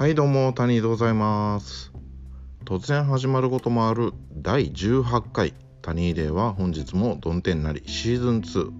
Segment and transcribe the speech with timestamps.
[0.00, 1.92] はいどうも谷でございます。
[2.64, 5.52] 突然始まることもある第18回
[5.82, 8.70] 谷デーは本日もどん天なりシーズン2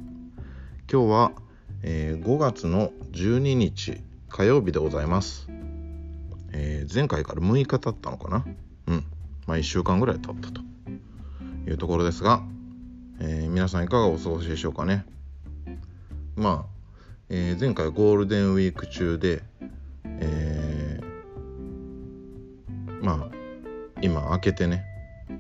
[0.90, 1.32] 今日は、
[1.82, 4.00] えー、5月の12日
[4.30, 5.46] 火曜日でございます、
[6.52, 8.46] えー、前回から6日経ったのかな？
[8.86, 9.04] うん。
[9.46, 10.62] まあ1週間ぐらい経ったと
[11.68, 12.42] いうところですが、
[13.20, 15.04] えー、皆さんいかがお過ごしでしょうかね？
[16.34, 16.70] まあ、
[17.28, 19.42] え前回ゴールデンウィーク中で
[24.02, 24.84] 今開けてね、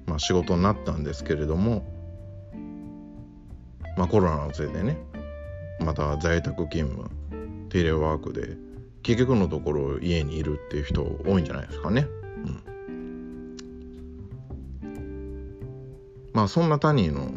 [0.06, 1.84] まあ、仕事になったんですけれども、
[3.96, 4.98] まあ、コロナのせいでね
[5.80, 7.10] また在宅勤務
[7.70, 8.56] テレワークで
[9.02, 12.06] 結局のところ家にいるっていう人多いんじゃないですかね。
[14.82, 15.00] うん、
[16.34, 17.30] まあそんな谷の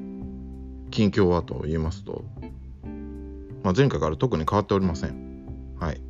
[0.91, 2.25] 近況はと言いますと、
[3.63, 5.45] まあ、前回から特に変わっておりません。
[5.79, 6.01] はい。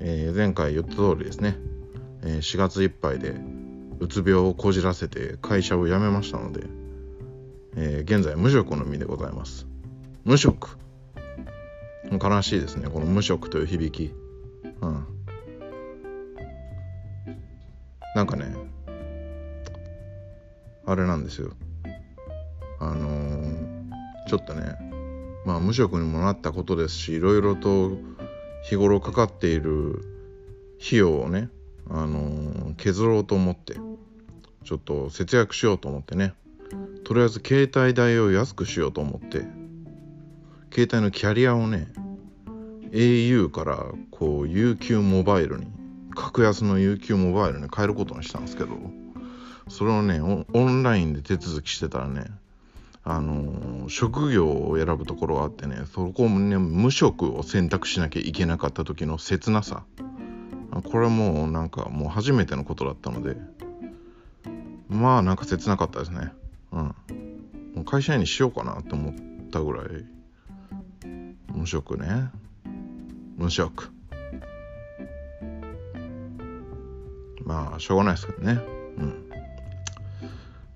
[0.00, 1.56] えー、前回言った通りですね。
[2.22, 3.34] え4月いっぱいで
[4.00, 6.64] うつ病をこじらせて会社を辞めましたので、
[7.76, 9.66] えー、現在無職の身でございます。
[10.24, 10.78] 無職。
[12.10, 12.88] 悲しいですね。
[12.88, 14.14] この無職という響き。
[14.80, 15.06] うん。
[18.14, 18.54] なんかね
[20.86, 21.52] あれなんですよ。
[22.78, 24.76] あのー、ちょっとね
[25.44, 27.92] まあ無職にもなったことですしいろいろと
[28.64, 30.00] 日頃かかっている
[30.84, 31.48] 費用をね
[31.90, 33.74] あのー、削ろうと思って。
[34.64, 36.34] ちょっと節約しようと思ってね。
[37.04, 39.64] とりあえず携帯代を安くしようと思って。
[40.74, 41.86] 携帯のキャリアをね
[42.90, 45.66] au からこう UQ モバイルに
[46.16, 48.70] 格安の UQ モバイルに変えることにしたんですけど
[49.68, 52.24] それをねオンラインで手続きしてたらね
[53.04, 59.84] あのー、職業を選ぶところがあってねそこもね無職を選択しなきゃいけなかった時の切なさ。
[60.82, 63.36] これはもうなんかもう初めてのことだったので
[64.94, 66.32] まあなんか切なかったですね。
[66.72, 66.82] うん。
[67.74, 69.14] もう会社員にしようかなって思っ
[69.50, 69.86] たぐらい。
[71.52, 72.30] 無職ね。
[73.36, 73.90] 無職
[77.44, 78.52] まあしょうがないですけどね。
[78.98, 79.30] うん。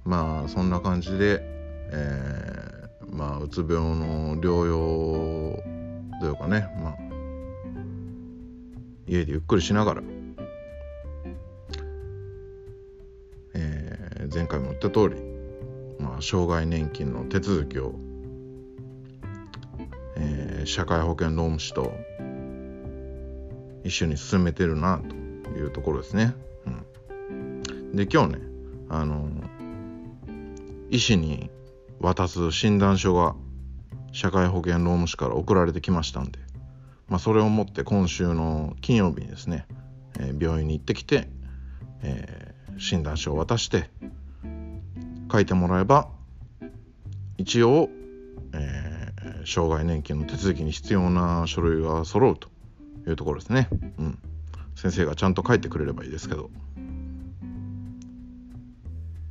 [0.05, 1.59] まあそんな感じで
[1.91, 5.63] えー、まあうつ病の療養
[6.21, 6.69] というかね。
[6.83, 6.97] まあ
[9.07, 10.03] 家でゆっくりしながら、
[14.33, 15.17] 前回も言った通り、
[15.99, 17.95] まあ、障害年金の手続きを、
[20.17, 21.93] えー、社会保険労務士と
[23.85, 26.35] 一緒に進めてるなというところですね。
[27.31, 28.39] うん、で今日ね
[28.89, 29.31] あの
[30.91, 31.51] 医師に
[32.01, 33.35] 渡す診断書が
[34.13, 36.39] 社会保険労務士から送られてきましたんで
[37.09, 39.67] まあ、それをもって今週の金曜日にですね、
[40.19, 41.29] えー、病院に行ってきて、
[42.03, 43.91] えー、診断書を渡して
[45.31, 46.09] 書いてもらえば
[47.37, 47.89] 一応、
[48.53, 52.49] えー、障害年金の手続きに必要な書類が揃うと
[53.09, 53.69] いうところですね。
[53.99, 54.19] うん、
[54.75, 56.51] 先生がちゃんと書いてくれればいいですけど。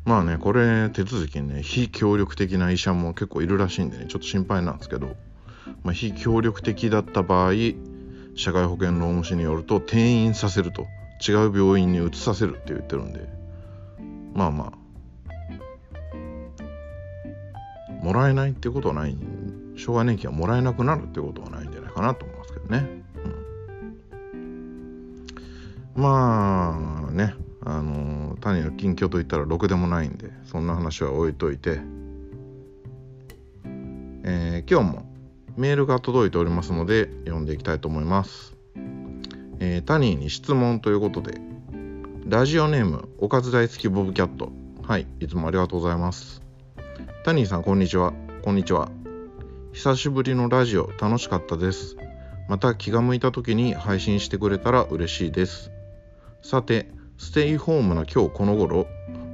[0.05, 5.17] まあねこれ手続きにね非協力的な医者も結構いるらしいんでねちょっと心配なんですけど
[5.83, 7.53] まあ、非協力的だった場合
[8.35, 10.85] 社会保険労務士によると転院させると
[11.27, 13.27] 違う病院に移させるって言ってるんで
[14.33, 14.76] まあまあ
[18.07, 19.17] もらえないってことはない
[19.75, 22.87] 障害年金はもらえなくなるってことはないんじゃないかなと思いますけどね、
[25.95, 27.33] うん、まあね
[27.65, 31.81] あの谷の近況といったらろくでもないんでそんな話は置いといて、
[34.23, 35.05] えー、今日も
[35.57, 38.55] メールが届いておりますので読んでいきたいと思います。
[39.59, 41.41] えー、タニーに質問ということで、
[42.27, 44.51] ラジオネームおかず大好きボブキャット。
[44.83, 46.46] はい、いつもありがとうございます。
[47.27, 48.13] タニーさん、こんにちは。
[48.41, 48.89] こんにちは。
[49.73, 51.97] 久しぶりのラジオ、楽しかったです。
[52.47, 55.69] また気が向いた時に配信してくれたら嬉しいです。
[56.41, 58.87] さて、ステイホームな今日この頃、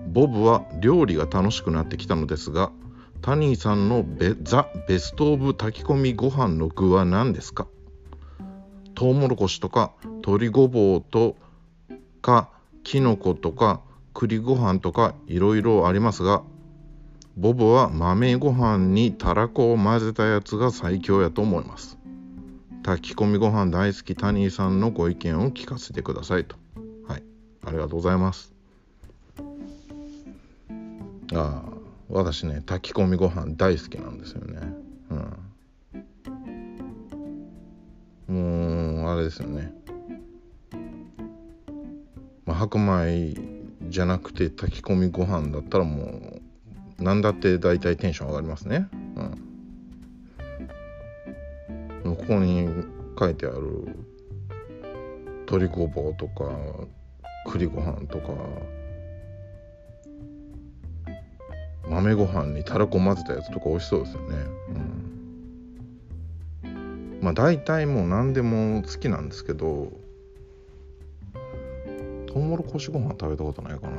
[0.08, 2.72] ボブは料理が楽しくなってきたのですが、
[3.22, 7.68] タニーさんのベザ・ベスト・オブ炊き込みご飯の具は何ですか？
[8.96, 11.36] トウモロコシとか鶏ごぼうと
[12.24, 12.50] か
[12.84, 13.82] きのことか
[14.16, 16.42] 栗ご飯とかいろいろありますが
[17.36, 21.98] ボブは豆ご飯にたらこを混ぜたやつが最強やと思います。
[22.84, 26.58] 炊き込みご飯大好きタニーさんのご意見を聞かせてくださいと。
[27.08, 27.24] はい。
[27.66, 28.54] ありがとうございます。
[31.34, 31.74] ああ
[32.10, 34.60] 私ね炊き込みご飯大好きなんですよね。
[38.30, 38.36] うん。
[38.36, 39.74] もうあれですよね。
[42.46, 43.34] まあ白米
[43.90, 46.43] じゃなくて炊き込みご飯だったらもう
[47.00, 48.88] 何だって大体テンション上がりますね。
[52.04, 52.68] うん、ここに
[53.20, 53.96] 書いてある
[55.42, 56.50] 鶏ごぼうとか
[57.48, 58.34] 栗ご飯とか
[61.90, 64.38] 豆ご飯にたらこ混ぜたやつとか美味しそうですよね。
[66.64, 69.92] うん、まあ大体もう何でも好きなんですけど
[72.28, 73.98] トウモロコシご飯食べたことないかな。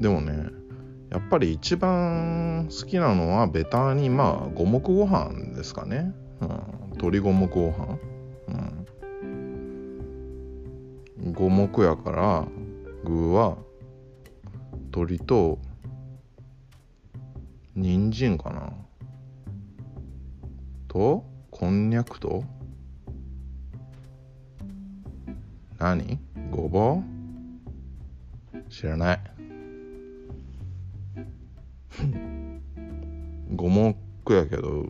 [0.00, 0.61] でもね
[1.12, 6.14] やっぱり一番好きなのはベタにまあ五目ご飯ですかね。
[6.40, 6.48] うん、
[6.92, 7.98] 鶏五目ご飯。
[8.48, 8.52] う
[11.28, 12.46] ん、五目やから
[13.04, 13.58] 具は
[14.74, 15.58] 鶏と
[17.74, 18.72] 人参かな。
[20.88, 22.42] とこんにゃくと。
[25.78, 26.18] 何？
[26.50, 27.02] ごぼ
[28.54, 28.62] う？
[28.70, 29.31] 知らない。
[33.54, 33.96] 五目
[34.30, 34.86] やけど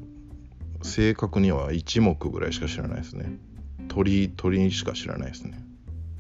[0.83, 3.39] 正確には一目ぐらいしか知らないですね。
[3.89, 5.65] 鳥鳥しか知らないですね。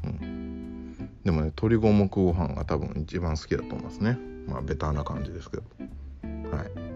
[0.05, 1.11] うん。
[1.25, 4.19] でもね鶏五目ご飯が多分一番好きだと思いますね。
[4.47, 5.63] まあベターな感じですけど。
[6.57, 6.93] はい。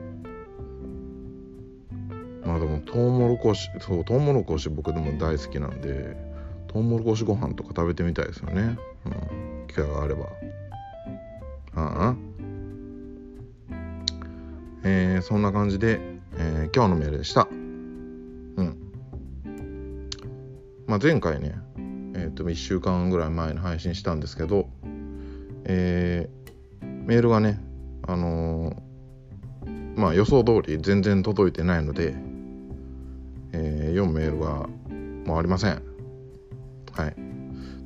[2.47, 6.17] まあでもトウモロコシそうトウモロコシ僕でも大好きなんで
[6.69, 9.09] トウモロコシご飯とか食べてみたいですよね、う
[9.65, 10.27] ん、機会があれば。
[11.75, 12.26] ああ？
[14.89, 15.99] えー、そんな感じで、
[16.37, 18.79] えー、今日のメールでしたうん
[20.87, 21.57] まあ前回ね
[22.15, 24.69] えっ、ー、と1週間ぐらい前に配信したんですけど
[25.65, 27.61] えー、メールがね
[28.07, 28.81] あの
[29.97, 32.15] まあ予想通り全然届いてないので、
[33.53, 34.69] え、読むメールが
[35.25, 35.83] もうありません。
[36.93, 37.17] はい。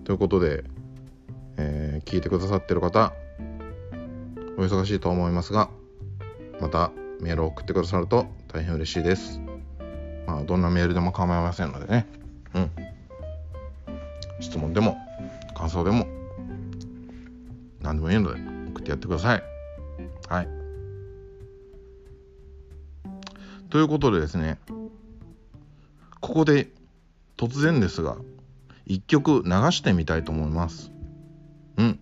[0.02, 0.64] ということで、
[1.56, 3.12] え、聞いてくださってる方、
[4.58, 5.70] お忙しいと思いますが、
[6.61, 9.41] またメールを送ってくださると大変嬉しいです。
[10.27, 12.07] まあ、どんなメールでも構いませんのでね。
[12.55, 12.71] うん。
[14.41, 14.97] 質問でも、
[15.55, 16.07] 感想でも、
[17.81, 18.41] 何でもいいので
[18.71, 19.43] 送ってやってください。
[20.29, 20.49] はい。
[23.71, 24.59] ということでですね、
[26.21, 26.69] ここで
[27.37, 28.17] 突然ですが、
[28.87, 30.91] 一曲流してみたいと思います。
[31.77, 32.01] うん。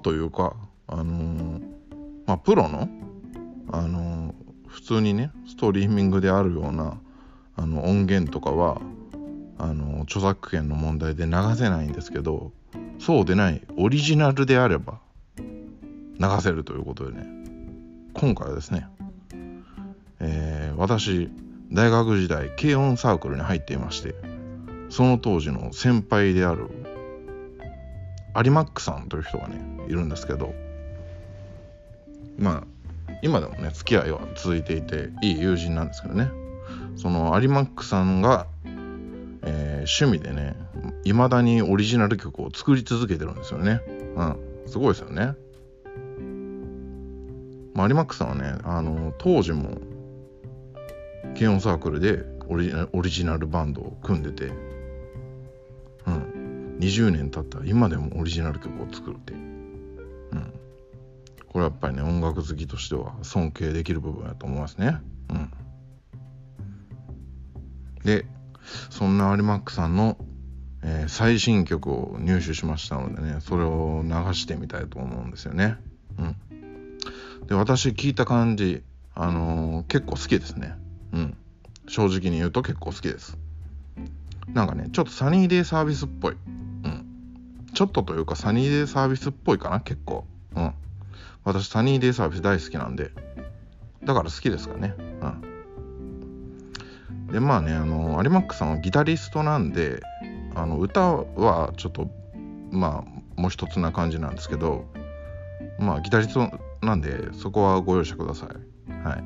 [0.00, 0.56] というか、
[0.86, 1.62] あのー、
[2.26, 2.88] まあ、プロの、
[3.72, 7.00] あのー、普通にね、ストリーミングであるような、
[7.56, 8.80] あの、音源とかは、
[9.58, 12.52] あの著作権の問題で流せないんですけど
[12.98, 15.00] そうでないオリジナルであれば
[15.38, 17.26] 流せるということでね
[18.14, 18.86] 今回はですね、
[20.20, 21.30] えー、私
[21.72, 24.14] 大学時代軽音サークルに入っていまして
[24.88, 26.68] その当時の先輩である
[28.44, 30.54] 有マックさんという人がねいるんですけど
[32.38, 32.64] まあ
[33.22, 36.30] 今でもね付き合いは続いていていい友人なんですけどね
[36.96, 38.46] その有マックさんが
[39.46, 40.56] えー、趣味でね
[41.04, 43.80] いまだにオリジナル曲を作り続けてるんですよね。
[44.16, 44.36] うん、
[44.66, 45.34] すごいですよね。
[47.74, 49.78] マリマックさんはねあの当時も
[51.34, 54.52] 軽音サークルでオリジナルバンドを組んでて、
[56.78, 60.52] 20年経った今でもオリジナル曲を作るって、うん、
[61.48, 64.98] これやっぱりね音楽好きとしては尊敬できる部分やと思いますね。
[65.30, 65.50] うん、
[68.04, 68.26] で
[68.90, 70.18] そんな有マックさんの、
[70.82, 75.78] えー、最新曲を入手しましたのでねそれを流してみたいと思うんですよね。
[76.18, 76.36] うん、
[77.46, 78.82] で私聞いた感じ、
[79.14, 80.74] あのー、結構好きですね。
[81.12, 81.36] うん、
[81.88, 83.38] 正直に言うと結構好きです。
[84.52, 86.36] なんかねちょっとサニーデイサービスっぽい。
[87.76, 90.24] ちょっとというかサニーデイサービスっぽいかな結構。
[90.56, 90.72] うん、
[91.44, 93.10] 私サニーデイサービス大好きなんで
[94.02, 94.94] だから好きですかね。
[94.98, 95.42] うん
[97.30, 100.00] でまあねあの有マックさんはギタリストなんで
[100.54, 102.08] あの歌はちょっと
[102.70, 104.86] まあもう一つな感じなんですけど
[105.78, 108.48] まあギタリストなんでそこはご容赦ください。
[109.06, 109.24] はい、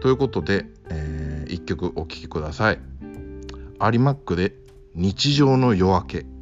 [0.00, 2.78] ということで、えー、1曲お聴きください。
[3.80, 4.63] 有マックで
[4.96, 6.33] 日常の夜明け。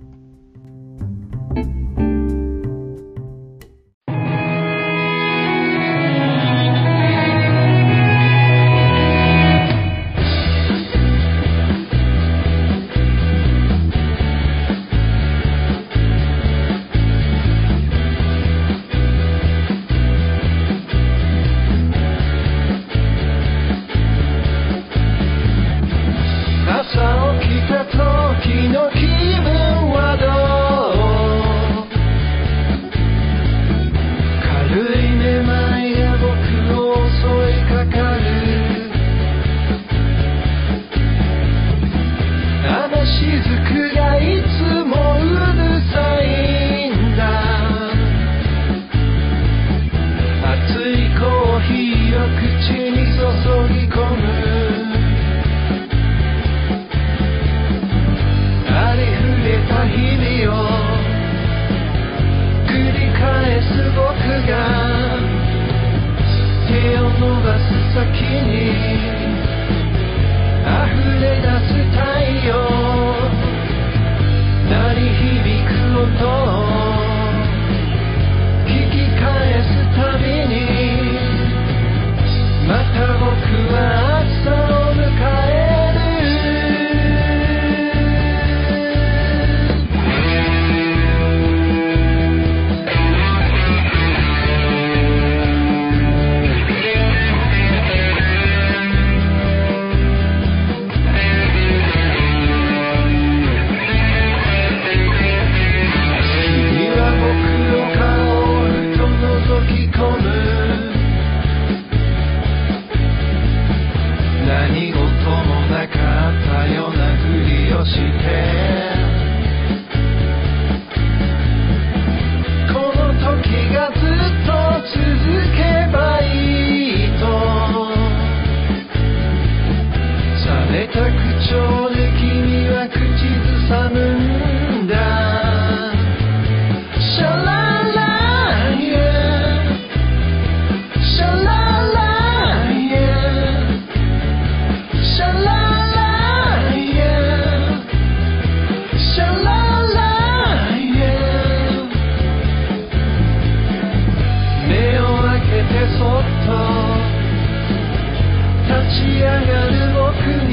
[158.66, 160.02] 立ち上がる僕
[160.50, 160.52] に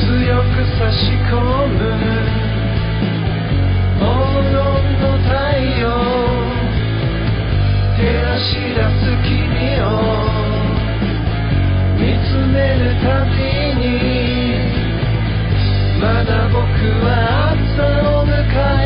[0.00, 1.34] 強く差し込
[1.66, 1.80] む
[3.98, 4.02] 黄
[4.42, 4.54] 金
[5.00, 5.28] の太
[5.80, 5.82] 陽
[7.96, 9.32] 照らし出す君
[9.80, 9.82] を
[11.98, 13.32] 見つめるたび
[13.80, 13.82] に
[16.00, 16.62] まだ僕
[17.04, 17.08] は
[17.50, 17.82] 朝
[18.20, 18.30] を迎
[18.80, 18.83] え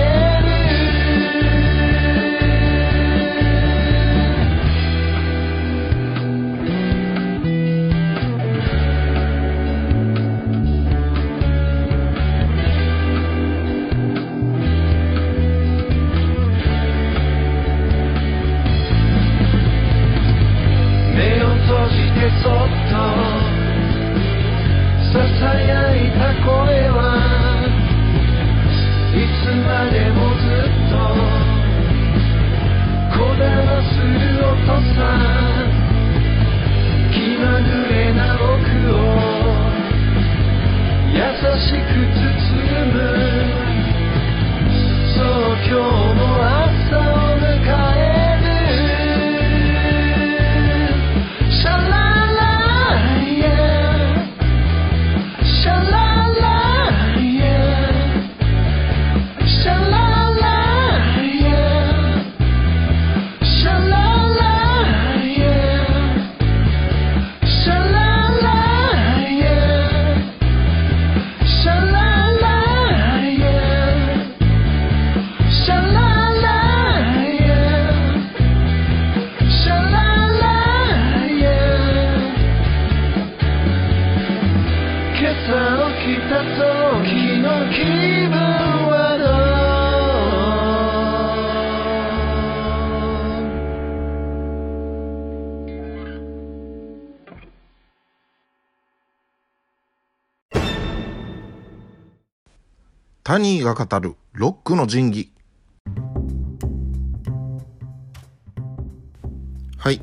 [41.18, 42.18] 優しく包
[42.92, 42.96] む
[45.14, 45.24] そう
[45.66, 46.17] 今日も
[103.28, 105.32] タニーが語るロックの神器
[109.76, 110.00] はい。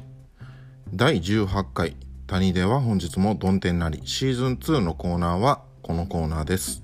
[0.93, 4.03] 第18回タニーでは本日もどん天なり。
[4.05, 6.83] シーズン2のコーナーはこのコーナーです。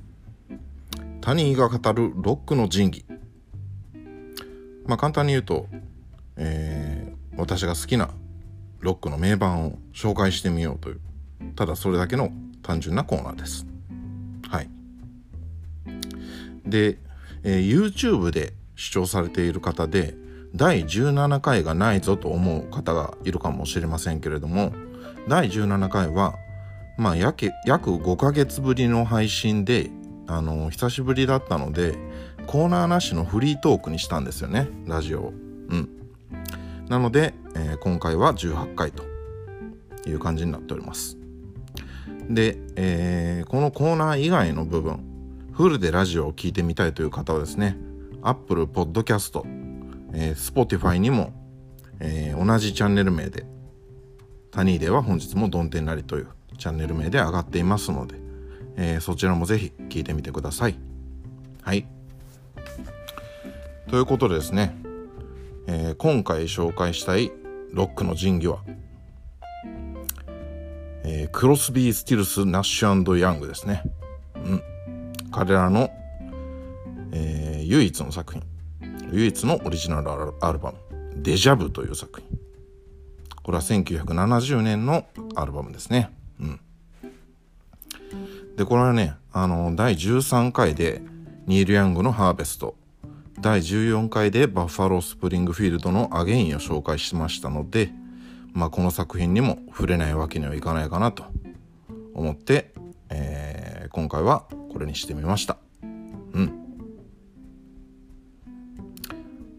[1.21, 3.05] タニーが語るロックの神器
[4.87, 5.67] まあ簡単に言うと、
[6.37, 8.09] えー私が好きな
[8.79, 11.01] ロックの名盤を紹介してみようという
[11.55, 12.31] ただそれだけの
[12.63, 13.67] 単純なコーナーです。
[14.49, 14.80] はい。
[16.65, 16.97] で、
[17.43, 20.15] えー YouTube で視聴されている方で
[20.55, 24.73] 第17回がないぞと思う方がいるかもしれませんけれども
[25.27, 26.35] 第17回は
[26.97, 29.91] まあ約約5ヶ月ぶりの配信で
[30.27, 31.97] あの久しぶりだったので
[32.47, 35.33] コーナーなしのフリートークにしたんですよねラジオを。
[35.69, 35.89] うん。
[36.89, 39.03] なので、えー今回は18回と
[40.07, 41.17] いう感じになっております。
[42.29, 45.10] で、えーこのコーナー以外の部分
[45.61, 47.77] フルでラジオを聞いてみたいという方はですね
[48.23, 49.41] Apple Podcast、
[50.13, 51.33] えー Spotify にも、
[51.99, 53.45] えー同じチャンネル名で
[54.49, 58.15] タニーでは本日もドンテンなりというチャンネル名で上がっていますので、
[58.75, 60.79] えーそちらもぜひ聞いてみてください
[61.61, 61.87] はい
[63.87, 64.75] ということでですね、
[65.67, 67.31] えー今回紹介したい
[67.71, 68.59] ロックの神器は
[71.31, 73.83] クロスビー・スティルス・ナッシュヤングですね。
[74.35, 74.70] うん。
[75.31, 75.89] 彼らの、
[77.11, 78.43] えー唯一の作品、
[79.13, 80.11] 唯一のオリジナル
[80.41, 80.77] アルバム、
[81.15, 82.39] デジャブという作品。
[83.43, 86.09] これは1970年のアルバムですね。
[86.41, 86.59] うん。
[88.57, 91.01] で、これはね、あの、第13回で
[91.47, 92.75] ニール・ヤングのハーベスト、
[93.39, 97.93] 第14回でバッファロー・スプリングフィールドのアゲインを紹介しましたので、
[98.51, 101.23] まあ、この作品にも触れないわけにはいかないかなと
[102.13, 102.73] 思って、
[103.09, 103.61] えー
[103.93, 105.57] 今回はこれにしてみました。
[105.83, 105.85] う
[106.41, 106.51] ん。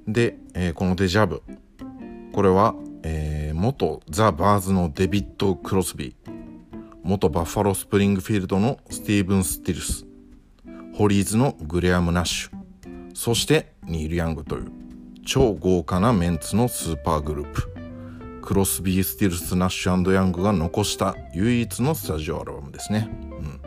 [0.09, 1.43] で、えーこのデジャブ。
[2.33, 6.33] これは、えー元ザ・バーズのデビッド・クロスビー、
[7.03, 10.07] 元バッファロー・スプリングフィールドのスティーブン・スティルス、
[10.95, 14.73] ホリーズのグレアム・ナッシュ、そしてニール・ヤングという
[15.25, 17.73] 超豪華なメンツのスーパーグループ。
[18.43, 23.09] クロスビー・スティルス・ナッシュヤングが残した唯一のスタジオアルバムですね。
[23.39, 23.61] うん、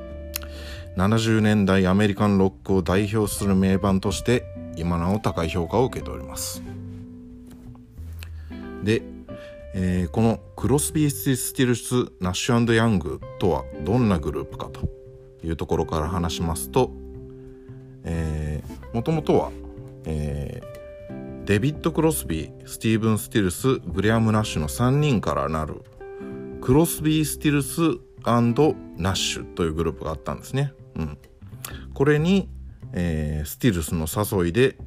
[0.98, 4.46] 70年代アメリカンロックを代表する名盤として
[4.78, 6.64] 今なお高い評価を受けております。
[8.84, 9.02] で、
[9.74, 14.90] えーこのクロスビー・スティルス・ナッシュヤングとはどんなグループかと
[15.46, 16.92] いうところから話しますと、
[18.94, 19.52] もともとは、
[20.06, 20.76] えー
[21.46, 25.84] デビッド・クロスビー、スティーブン・スティルス、グレアム・ナッシュの3人からなる
[26.60, 27.82] クロスビー・スティルス
[28.24, 30.74] ナッシュというグループがあったんですね。
[30.96, 31.18] うん、
[31.94, 32.50] これに、
[32.94, 34.78] えースティルスの誘いで、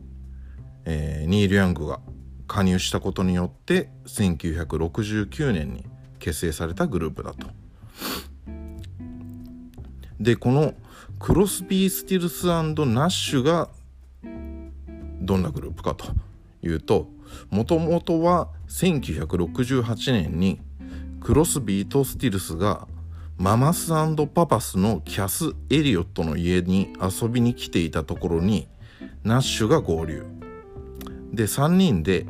[0.84, 2.00] えーニール・ヤングが
[2.46, 5.84] 加入したことによって1969年に
[6.18, 7.46] 結成されたグループだと。
[10.18, 10.74] でこの
[11.20, 13.68] クロスビー・スティルスナッシュが
[15.20, 16.06] どんなグループかと
[16.62, 17.08] いうと
[17.50, 20.60] もともとは1968年に
[21.20, 22.88] クロスビーとスティルスが
[23.38, 23.92] ママス
[24.34, 28.66] パパスのキャス・エリオットの家に遊びに来ていたところに
[29.22, 30.26] ナッシュが合流。
[31.32, 32.26] で3人で、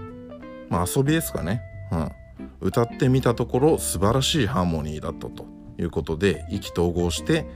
[0.69, 2.13] まあ、遊びですかね、うん、
[2.61, 5.47] 歌ってみたところ素晴らしいハーモニーだったと
[5.79, 7.47] いうことで意気投合して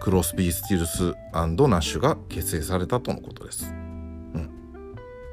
[0.00, 3.66] クロスビー・スティルスナッシュが結成されたとのことです。
[3.66, 4.50] うん。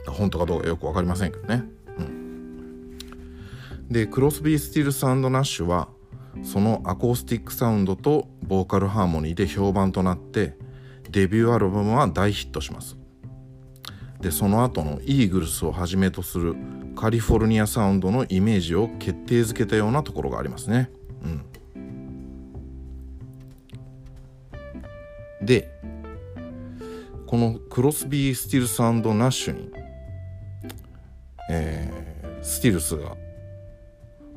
[0.06, 1.64] 本当かどうかよく分かりませんけどね。
[1.98, 5.88] うん、でクロスビー・スティルスナッシュは
[6.44, 10.56] そのアコースティックサウンドとボーカルハーモニーで評判となって
[11.10, 12.98] デビューアルバムは大ヒットします。
[14.22, 16.56] でその後のイーグルスをはじめとする
[16.96, 20.92] カリフォルニアサウンドのイメージを決定づけたようなところがありますね。
[21.24, 21.46] うん、
[25.46, 25.72] で
[27.26, 29.72] このクロスビー・スティルスナッシュに
[31.50, 32.00] えー
[32.42, 33.16] スティルスが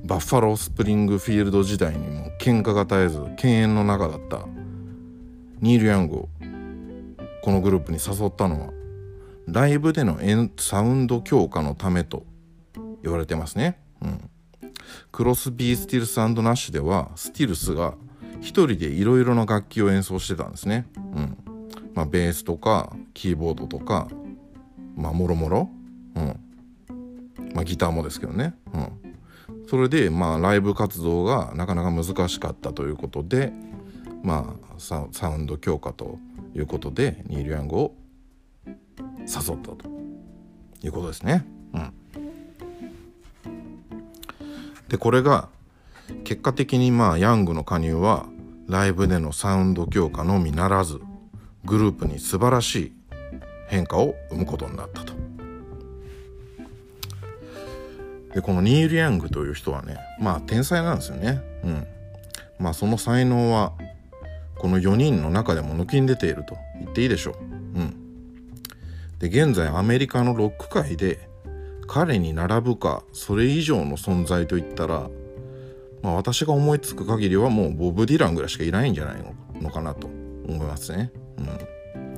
[0.05, 4.47] バッファロースプリングフィールド時代にも喧嘩が絶えず犬猿の仲だった
[5.61, 6.29] ニール・ヤングを
[7.43, 8.73] このグループに誘ったのは
[9.47, 10.19] ライブでの
[10.59, 12.25] サウンド強化のためと
[13.03, 13.81] 言われてますね。
[14.01, 14.31] うん、
[15.11, 17.95] クロスビー・スティルスナッシュではスティルスが
[18.41, 20.87] 一人でいろいろな楽器を演奏してたんですね。
[20.97, 21.37] うん
[21.95, 24.09] まあ、ベースとかキーボードとか
[24.97, 25.71] まあもろもろ。
[27.65, 29.02] ギターもですけどね、うん、
[29.73, 33.55] それでまあライブ活動がなかなか難しかったということで
[34.23, 36.19] まあサウンド強化と
[36.55, 37.95] いうことでニール・ヤングを
[38.67, 39.79] 誘ったと
[40.83, 41.47] いうことですね。
[41.73, 41.93] うん、
[44.89, 45.49] でこれが
[46.25, 48.27] 結果的にまあヤングの加入は
[48.69, 51.01] ライブでのサウンド強化のみならず
[51.65, 52.93] グループに素晴らしい
[53.69, 55.12] 変化を生むことになったと。
[58.35, 61.41] でこのニール・ヤングという人はねまあ天才なんですよね。
[61.65, 61.87] うん、
[62.59, 63.73] まあその才能は
[64.57, 67.35] この4人の中でも抜きに出ていると言っていいでしょう。
[67.35, 67.95] うん、
[69.19, 71.29] で現在アメリカのロック界で
[71.87, 75.11] 彼に並ぶかそれ以上の存在といったら、
[76.01, 79.17] まあ、私が思いつく限りはもうボブ・ディランぐらいしかいないんじゃない
[79.61, 81.13] のかなと思いますね。
[81.39, 82.09] う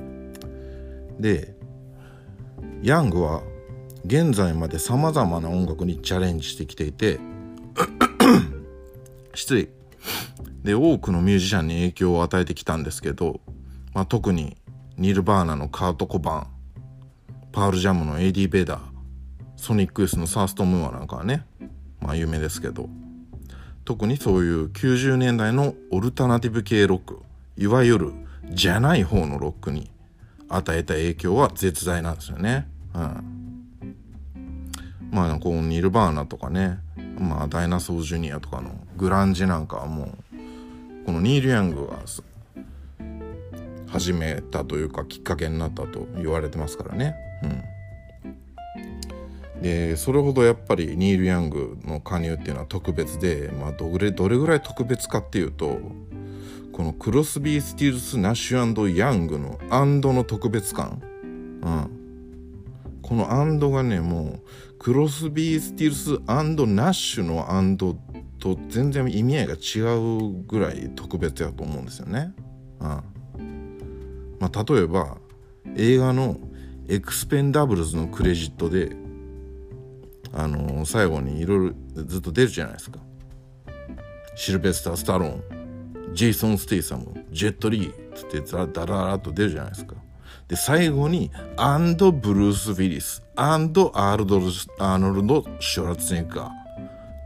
[1.19, 1.55] ん、で
[2.83, 3.41] ヤングは
[4.05, 7.19] 現在までさまざまな音楽にチャレンジしてきていて
[9.33, 9.69] 失礼
[10.63, 13.41] で多くのミュージシャンに影響を与えてきたんですけど、
[13.93, 14.57] まあ、特に
[14.97, 16.47] ニルバーナのカート・コバン
[17.51, 18.81] パールジャムのエディ・ベーダー
[19.55, 21.43] ソニック・ユースのサースト・ムーアなんかはね
[21.99, 22.87] まあ有名ですけど
[23.85, 27.23] 特にそういう90年代のオルタナティブ系ロック
[27.57, 28.13] いわゆる
[28.51, 29.89] じゃない方のロックに
[30.47, 32.67] 与えた影響は絶大なんですよね。
[32.93, 33.44] うん
[35.15, 36.77] まあこうニルバーナとかね、
[37.17, 41.99] まあ、ダイナソージュニアとかのグランジなんかはもうこのニール・ヤングが
[43.87, 47.15] 始めたというかきっかけになったと言われてますからね。
[49.55, 55.79] うん、でそれほどやっぱりニール・ヤングの加入っていうのは特別で、まあ、どれどれぐらい特別かっていうと
[56.73, 67.97] このクロスビー・スティルス・ナッシュヤングの and の特別感、うん、この and がねもうクロスビー・スティルスナッシュの and
[68.37, 72.35] と全然意味合いが違うぐらい特別やと思うんですよね。
[72.79, 75.17] うんまあ、例えば
[75.75, 76.37] 映画の
[76.87, 78.95] 「エクスペンダブルズ」のクレジットで、
[80.31, 82.99] あのー、最後にいろいろずっと出るじゃないですか。
[84.35, 89.95] シルベスター・スタローンジェイソン・ステイサムジェット・リーってダラダラっと出るじゃないですか。
[90.47, 94.45] で最後に and ブルース・ウィリス and アーノルド・
[94.79, 96.51] アーノルド・シュワルツェネッガー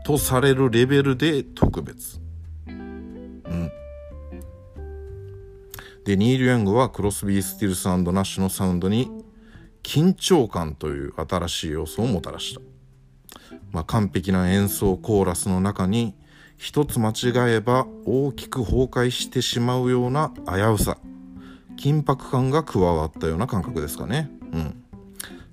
[0.04, 2.20] とされるレベルで特別。
[2.66, 3.70] うん。
[6.04, 9.10] で、ニール・ヤングはクロスビー・スティルスナッシュのサウンドに
[9.82, 12.60] 緊張感という新しい要素をもたらした。
[13.70, 16.14] まあ、完璧な演奏コーラスの中に
[16.56, 20.98] 一つ間違えば大きく崩壊してしまうような危うさ
[21.80, 24.30] 緊迫感が加わったような感覚ですかね。
[24.52, 24.84] うん。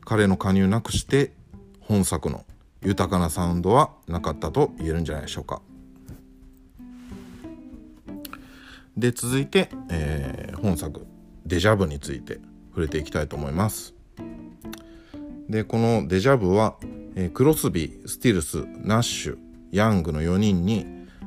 [0.03, 1.31] 彼の加入なくして
[1.79, 2.45] 本作の
[2.81, 5.61] 豊かなサウンドはなかったと言えるんじゃないでしょうか。
[8.97, 11.07] で続いて、えー、本作
[11.45, 12.39] 「デジャブ」について
[12.71, 13.93] 触れていきたいと思います。
[15.47, 16.75] でこの「デジャブは」
[17.15, 19.37] えー、クロスビースティルスナッシュ
[19.71, 20.85] ヤングの4人に、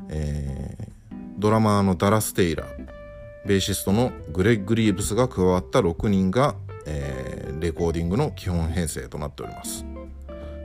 [0.09, 3.00] えー、ドラマーのダラス・テイラー
[3.47, 9.85] ベーシストのグレッグ・リーブスが加わった6人が、えー、レコーディングの基本編成となっております。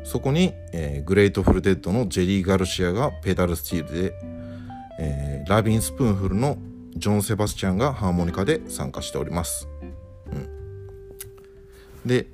[0.03, 4.13] そこに、えー、グレートフルデッドのジェリー・ガルシアがペダルスチールで、
[4.99, 6.57] えー、ラビン・スプーンフルの
[6.95, 9.67] ジョン・セバスチャンがハーモニカで参加しております。
[10.31, 12.27] うん、で、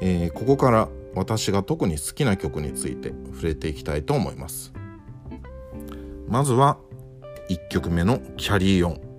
[0.00, 4.72] えー、ここから私が特に好きな曲について触れていきたいと思います。
[6.28, 6.78] まずは
[7.48, 9.09] 1曲目の「Carry On」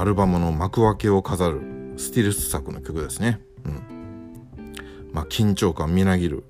[0.00, 3.40] アルバムの幕開けを飾るスティルス作の曲ですね。
[3.64, 3.98] うん
[5.12, 6.44] まあ、緊張感みなぎる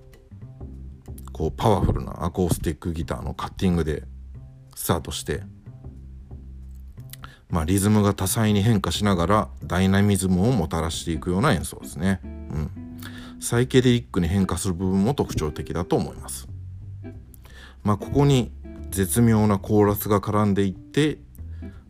[1.32, 4.02] こうパワフルなアコースティックギターのカッティングで
[4.74, 5.42] スタートして、
[7.48, 12.20] まあ、リズムが多彩に変化しながらダイナミズムをもたらしていくような演奏ですね。
[12.24, 12.70] うん、
[13.40, 16.48] サイケデリックに変化する部分も特徴的だと思います。
[17.84, 18.50] まあ、ここに
[18.90, 21.18] 絶妙なコーラスが絡んでいって、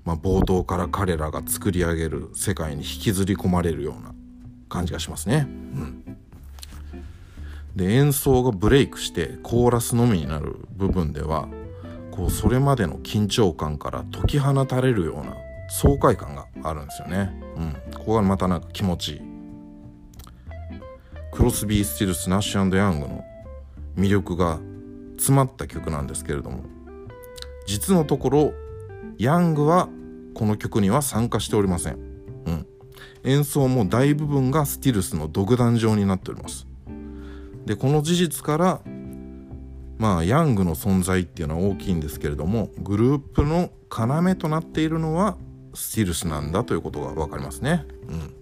[0.08, 4.14] まあ、冒頭から彼らが作り上げる世界に引きずり込まれるような
[4.70, 5.46] 感じがしますね。
[5.46, 6.16] うん
[7.76, 11.48] で演奏がブレイクしてコーラスのみになる部分では
[12.10, 15.36] こうそれまでの緊張感から解き放たれるような
[15.68, 17.38] 爽快感があるんですよね。
[17.56, 19.20] うん、ここがまたなんか気持ちいい。
[21.32, 23.24] クロスビー・スティルス・ナッシュヤングの
[23.96, 24.58] 魅力が
[25.18, 26.64] 詰まった曲なんですけれども
[27.66, 28.52] 実のところ
[29.18, 29.88] ヤングは
[30.38, 31.94] この曲には参加しておりません。
[31.94, 32.66] うん、
[33.24, 36.68] 演奏も大部分がスティルスの独壇場になっております。
[37.66, 38.80] でこの事実から
[39.98, 45.36] まあヤングの存在っていうのは大きいんですけれどもグループの要となっているのは
[45.74, 47.84] スティルスなんだということが分かりますね。
[48.06, 48.32] うん、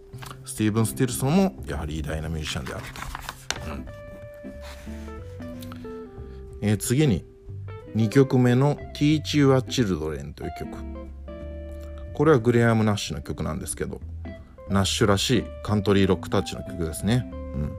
[0.45, 2.85] スティーブン・スティルスもやはり偉大なミュージシャンである
[3.65, 3.71] と。
[3.71, 3.87] うん
[6.61, 7.25] えー、次に
[7.95, 11.07] 2曲目の「Teach You a Children」という曲。
[12.17, 14.01] これはグレアム・ナッシュの曲なんですけど
[14.71, 17.31] ナッシュらしいカントリーロックタッチの曲ですね。
[17.33, 17.73] うん。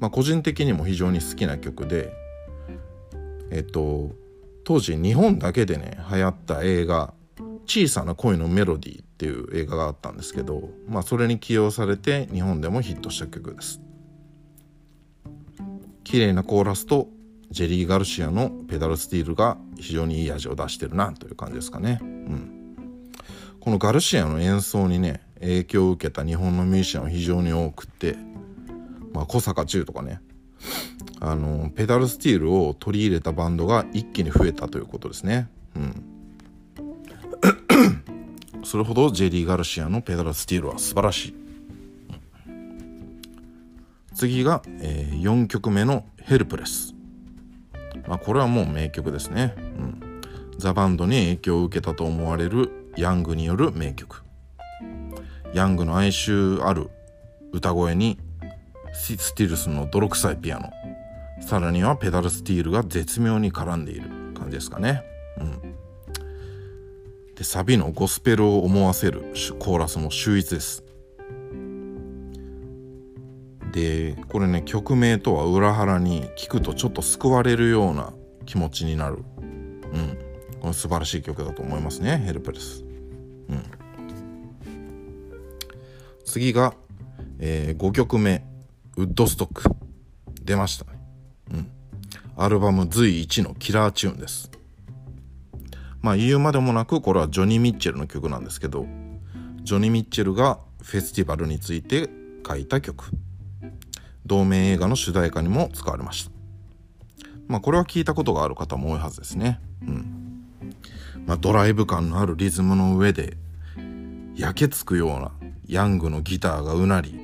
[0.00, 2.12] まあ、個人的にも非常に好きな曲で
[3.52, 4.10] えっと
[4.64, 7.14] 当時日本だけでね流行った映画
[7.64, 13.80] 「小さな恋のメロディー」っていう映画があったんですけど、まあ、それに起用されて日本でもヒットした曲です。
[16.02, 17.06] 綺麗なコーラスと
[17.52, 22.57] ジェリー・ガルシアのペダルスティールが非常にいい味を出してるなという感じですかね、うん、
[23.60, 28.16] このガルシアの演奏にね影響を受けた日本のミュージシャンは非常に多くて
[29.18, 30.20] まあ、小坂忠とかね
[31.20, 35.48] あのペダルスティールを取り入れたバンドが一気に増えたということですね。
[35.74, 36.04] うん、
[38.62, 41.34] それほどジェリー・ガルシアのペダルスティールは素晴らしい。
[44.14, 46.94] 次が、えー、4曲目の「ヘルプレス」。
[48.06, 49.54] まあ、これはもう名曲ですね。
[49.56, 50.00] うん、
[50.58, 54.24] ザ・バンドに影響を受けたと思われるヤングによる名曲。
[55.54, 56.90] ヤングの哀愁ある
[57.52, 58.18] 歌声に
[58.92, 60.72] スティルスの泥臭いピアノ。
[61.40, 65.04] さらにはペダルスティールが絶妙に絡んでいる感じですかね、
[65.38, 65.74] うん。
[67.36, 70.82] でサビのゴスペルを思わせるコーラスも秀逸です。
[73.70, 78.12] でこれね曲名とは裏腹に聞くとちょっと救われるような
[78.44, 79.18] 気持ちになる。
[79.92, 80.18] うん。
[80.60, 82.87] これ素晴らしい曲だと思いますねヘルプレス。
[83.48, 83.78] うん
[86.28, 86.74] 次が、
[87.38, 88.44] えー、5曲目
[88.98, 89.62] ウッドストック。
[90.42, 90.98] 出ましたね。
[91.52, 91.70] うん。
[92.36, 94.50] アルバム随一のキラーチューンです。
[96.02, 98.86] まあ言うまでもなくこれはジョニー・ミッチェルの曲なんですけど
[99.62, 102.08] ジョニー・ミッチェルがフェスティバルについて
[102.46, 103.10] 書いた曲。
[104.26, 106.30] 同名映画の主題歌にも使われました。
[107.46, 109.60] まあこれは聞いたことがある方も多いはずですね。
[109.82, 110.27] うん。
[111.26, 113.36] まあドライブ感のあるリズムの上で
[114.36, 115.32] 焼けつくような
[115.66, 117.18] ヤングのギターがうなり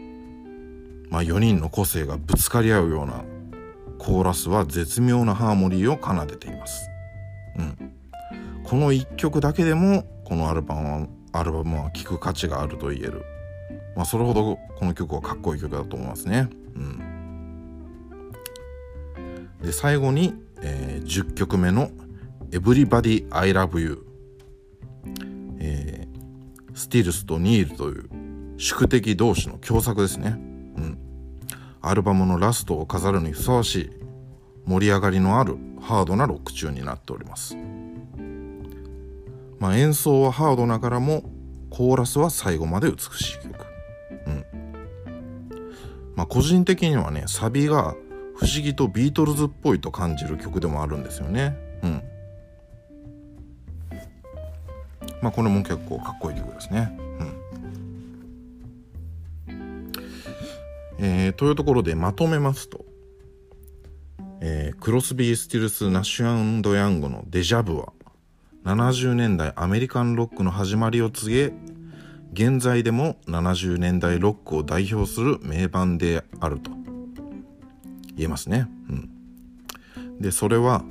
[1.11, 3.25] まあ4人の個性がぶつかり合うような
[3.99, 6.91] コーラスは絶妙なハーモニーを奏でています。
[7.57, 7.93] うん。
[8.65, 13.25] この1曲だけでもこのアルバムはアルバムは聴く価値があると言える。
[13.97, 16.51] まあそれほどこの曲はかっこいい曲だと思いますね。
[16.75, 18.33] うん。
[19.63, 21.91] で最後に、えー、10曲目の
[22.59, 24.07] 「Everybody I Love You」
[25.59, 28.09] えー、スティルスとニールという
[28.59, 30.37] 宿敵同士の共作ですね
[30.77, 30.99] うん
[31.81, 33.91] アルバムのラストを飾るにふさわしい
[34.67, 37.57] 盛り上がりのあるハードなロックチューンになっております
[39.65, 41.23] まあ、演奏はハードながらも
[41.71, 43.67] コーラスは最後まで美しい曲。
[44.27, 44.45] うん。
[46.15, 47.95] まあ個人的にはね、サビが
[48.37, 51.57] 不思議とビートルズっぽいと感じる曲でもあるんですよね。
[51.83, 52.03] うん。
[55.25, 56.95] まあこれも結構かっこいい曲ですね。
[59.49, 59.57] うん。
[60.99, 62.85] えー、というところでまとめますと、
[64.43, 67.95] えー、クロスビー・スティルス・ナッシュヤングの Déjà vu は
[68.65, 71.55] 70年代アメリカンロックの始まりを告げ
[72.35, 76.71] 現在でも70年代ロックを代表する名盤であると
[78.15, 78.69] 言えますね。
[78.91, 80.85] うん、でそれは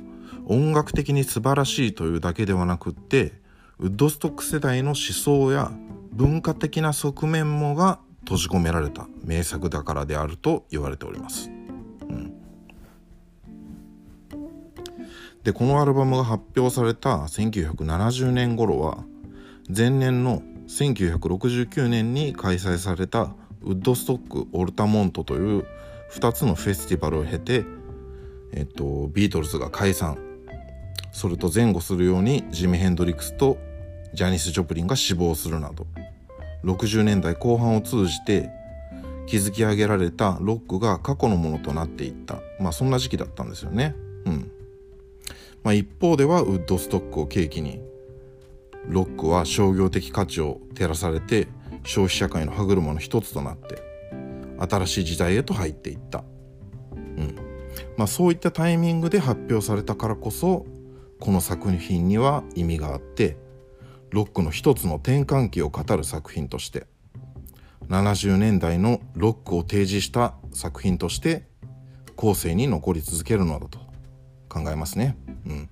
[0.46, 3.43] 音楽的に素晴らしいというだけではなくって
[3.80, 5.72] ウッドストック世代の思想や
[6.12, 11.50] 文化的な側面もが閉じ込められた名作だからであると言われております。
[15.42, 19.04] でこのアルバムが発表された1970年頃は
[19.68, 25.66] 前年の1969年に開催されたウッドストック・オルタモントという
[26.12, 27.64] 2つのフェスティバルを経て、
[28.52, 30.16] えっと、ビートルズが解散
[31.14, 33.56] それと前後するようにジミ・ヘンドリックスと
[34.12, 35.86] ジャニス・ジョプリンが死亡するなど
[36.64, 38.50] 60年代後半を通じて
[39.26, 42.40] 築き上げられたロックが過去のものとなっていった。
[42.60, 43.94] まあそんな時期だったんですよね。
[44.26, 44.50] うん。
[45.62, 47.80] まあ、一方ではウッドストックを契機に
[48.86, 51.48] ロックは商業的価値を照らされて
[51.84, 53.78] 消費社会の歯車の一つとなって
[54.58, 56.22] 新しい時代へと入っていった、
[56.92, 57.36] うん。
[57.96, 60.66] まあ、そういったタイミングで発表されたからこそ
[61.20, 63.36] この作品には意味があって
[64.10, 66.86] ロックの一つの転換期を語る作品として
[67.88, 71.46] 70年代のロックを提示した作品として
[72.16, 73.78] 後世に残り続けるのだと
[74.48, 75.16] 考えますね。
[75.46, 75.68] うん。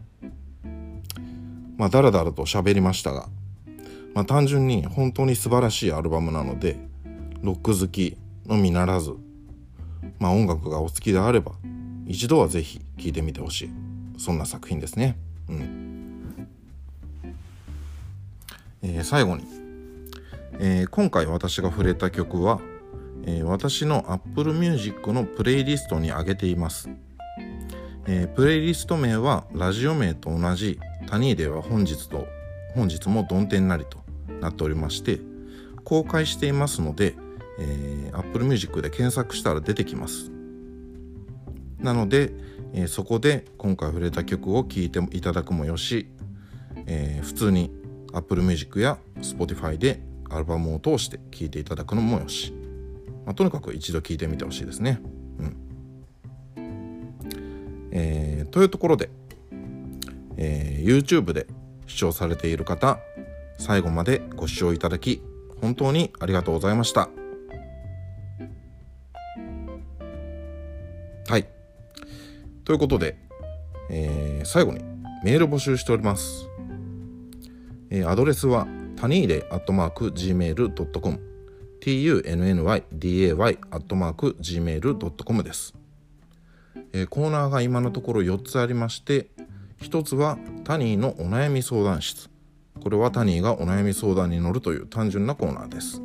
[1.76, 3.28] まあ、だらだらと喋りましたが、
[4.14, 6.78] まあ、単純に本当に素晴らしいアルバムなので、
[7.42, 9.12] ロック好きのみならず、
[10.18, 11.52] まあ、音楽がお好きであれば、
[12.06, 13.70] 一度はぜひ聴いてみてほしい。
[14.18, 15.16] そんな作品ですね。
[18.82, 19.44] えー、最後に、
[20.58, 22.60] えー、今回私が触れた曲は、
[23.24, 26.90] えー、私の Apple Music のプレイリストに上げています。
[28.06, 32.26] え、プレイリスト名はラジオ名と同じタニーでは本日と
[32.74, 33.98] 本日もどん天なりと
[34.40, 35.20] なっておりまして
[35.84, 37.14] 公開していますので、
[37.58, 40.30] えー、Apple Music で検索したら出てきます。
[41.78, 42.32] なので、
[42.74, 46.08] えー、そこで今回触れた曲を聴いていただくもよし、
[46.86, 47.70] えー、普通に
[48.12, 52.52] Apple Music や Spotify でアルバムを通して聴いていただくのもよし、
[53.26, 55.00] まあ、とにかく一度聴いてみてほしいですね。
[55.38, 55.56] うん。
[57.92, 59.10] えー、というところで、
[60.36, 61.46] えー、YouTube で
[61.86, 62.98] 視聴されている方
[63.58, 65.22] 最後までご視聴いただき
[65.60, 67.08] 本当にありがとうございました。
[71.28, 71.61] はい。
[72.64, 73.16] ということで、
[73.90, 74.84] えー、最後に
[75.24, 76.48] メール募集しております、
[77.90, 81.20] えー、アドレスはタニーレアットマーク Gmail.com
[81.80, 85.74] tunnyday アットマーク Gmail.com です。
[86.92, 89.28] えー、コーナーが今のところ4つありまして
[89.80, 92.30] 1つはタニーのお悩み相談室。
[92.80, 96.02] これはタニーがお悩み相談に乗るという単純なコーナーです、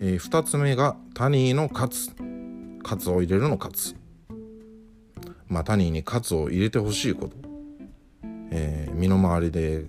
[0.00, 2.10] え2つ目がタニーのカツ
[2.82, 3.96] カツを入れるのカツ
[5.50, 7.36] まあタニーにカツを入れてほしいこと、
[8.50, 9.86] えー身の回りで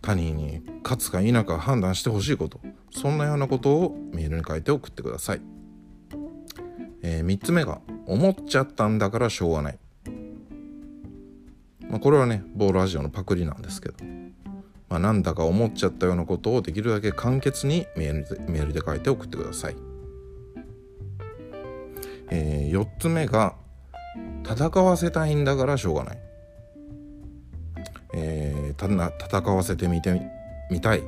[0.00, 2.60] 他人に勝つか否か判断してほしいこと。
[2.96, 5.42] そんなようなことをメールに書いて送ってください、
[7.02, 9.78] え3つ目が思っちゃったんだからしょうがない、
[11.90, 13.96] まあ、これはね某ラジオのパクリなんですけど、
[14.88, 19.76] まあ、なんだか思っちゃったようなことをできるだけ簡潔にメールでメールで書いて送ってください、
[22.30, 23.56] え4つ目が
[24.48, 26.18] 戦わせたいんだからしょうがない。
[28.14, 30.20] えー戦わせてみて
[30.70, 31.02] みたい、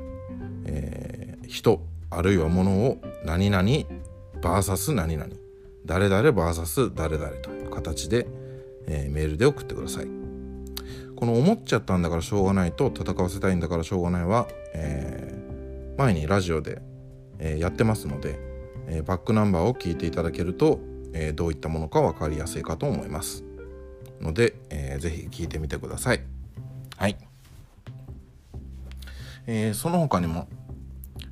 [0.64, 3.62] えー人あるいは物を何々
[4.42, 5.30] VS 何々。
[5.86, 8.26] 誰々 VS 誰々という形で、
[8.86, 10.06] えーメールで送ってください。
[11.16, 16.80] この思っちゃったんだからしょうがないと戦わせたいんだからしょうがないは、えー前にラジオで、
[17.38, 18.38] えーやってますので、
[18.88, 20.80] えーバックナンバーを聞いていただけると、
[21.12, 23.44] えーどういったものか分かりやすいかと思います。
[24.20, 26.22] ので、えーぜひ聞いてみてください。
[26.96, 27.16] はい、
[29.46, 30.48] えーその他にも、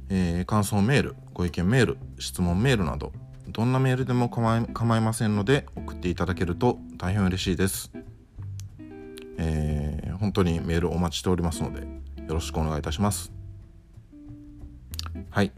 [0.08, 3.12] えー感想メールご意見メール質問メールなど
[3.48, 7.90] どんなメールでも構い構いませんので送っていただけると大変嬉しいです、
[9.38, 13.32] えー本当にメールお待ちしておりますのでよろしくお願いいたします。
[15.30, 15.52] はい。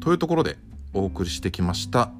[0.00, 0.58] というところで
[0.92, 2.10] お送りしてきました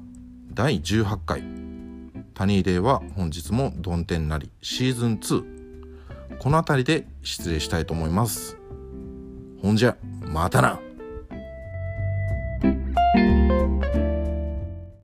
[0.53, 1.43] 第18回
[2.35, 8.57] 「谷入れは本日も曇天なり」シーズン2この辺りで失礼したいと思います。
[9.61, 10.79] ほんじゃまたな。